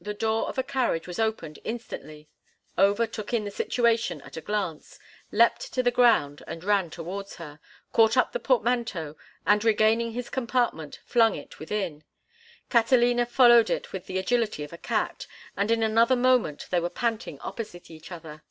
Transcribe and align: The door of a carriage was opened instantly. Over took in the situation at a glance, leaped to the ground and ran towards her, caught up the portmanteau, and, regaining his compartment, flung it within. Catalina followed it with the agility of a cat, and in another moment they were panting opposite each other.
The 0.00 0.14
door 0.14 0.48
of 0.48 0.56
a 0.56 0.62
carriage 0.62 1.08
was 1.08 1.18
opened 1.18 1.58
instantly. 1.64 2.28
Over 2.78 3.08
took 3.08 3.34
in 3.34 3.42
the 3.44 3.50
situation 3.50 4.20
at 4.20 4.36
a 4.36 4.40
glance, 4.40 5.00
leaped 5.32 5.72
to 5.72 5.82
the 5.82 5.90
ground 5.90 6.44
and 6.46 6.62
ran 6.62 6.90
towards 6.90 7.34
her, 7.42 7.58
caught 7.92 8.16
up 8.16 8.30
the 8.30 8.38
portmanteau, 8.38 9.16
and, 9.44 9.64
regaining 9.64 10.12
his 10.12 10.30
compartment, 10.30 11.00
flung 11.04 11.34
it 11.34 11.58
within. 11.58 12.04
Catalina 12.70 13.26
followed 13.26 13.68
it 13.68 13.92
with 13.92 14.06
the 14.06 14.16
agility 14.18 14.62
of 14.62 14.72
a 14.72 14.78
cat, 14.78 15.26
and 15.56 15.72
in 15.72 15.82
another 15.82 16.14
moment 16.14 16.68
they 16.70 16.78
were 16.78 16.88
panting 16.88 17.40
opposite 17.40 17.90
each 17.90 18.12
other. 18.12 18.44